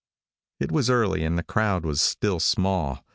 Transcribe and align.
It 0.59 0.71
was 0.71 0.89
early 0.89 1.23
and 1.23 1.37
the 1.37 1.43
crowd 1.43 1.85
was 1.85 2.01
still 2.01 2.39
small. 2.39 3.05